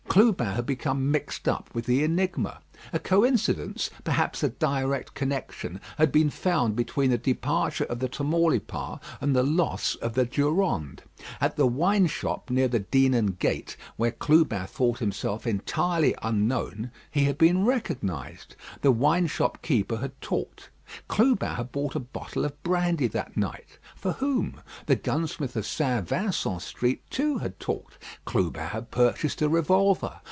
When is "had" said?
0.55-0.65, 5.97-6.11, 17.23-17.37, 19.97-20.19, 21.55-21.71, 27.37-27.61, 28.69-28.91